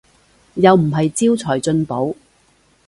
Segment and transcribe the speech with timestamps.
[0.55, 2.15] 又唔係招財進寶